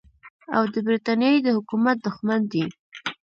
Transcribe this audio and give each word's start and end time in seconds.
او 0.55 0.63
د 0.73 0.75
برټانیې 0.85 1.39
د 1.43 1.47
حکومت 1.57 1.97
دښمن 2.05 2.41
دی. 2.51 2.63